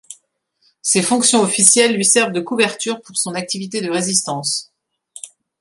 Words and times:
Ces 0.81 1.03
fonctions 1.03 1.41
officielles 1.43 1.95
lui 1.95 2.05
servent 2.05 2.31
de 2.31 2.39
couverture 2.41 3.03
pour 3.03 3.15
son 3.15 3.35
activité 3.35 3.81
de 3.81 3.91
Résistance. 3.91 4.73